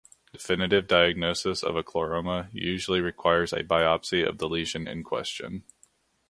[0.33, 5.63] Definitive diagnosis of a chloroma usually requires a biopsy of the lesion in question.